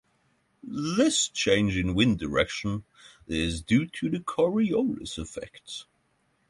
This 0.63 1.27
change 1.29 1.77
in 1.77 1.93
wind 1.93 2.17
direction 2.17 2.85
is 3.27 3.61
due 3.61 3.85
to 3.85 4.09
the 4.09 4.17
Coriolis 4.19 5.19
Effect. 5.19 5.85